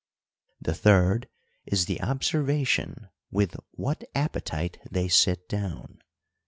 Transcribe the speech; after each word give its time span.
The 0.59 0.73
third 0.73 1.29
is 1.67 1.85
the 1.85 2.01
observation 2.01 3.09
with 3.29 3.55
what 3.69 4.03
appetite 4.15 4.79
they 4.89 5.07
sit 5.07 5.47
down. 5.47 5.99